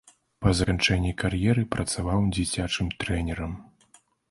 [0.45, 3.57] Па заканчэнні кар'еры працаваў дзіцячым трэнерам.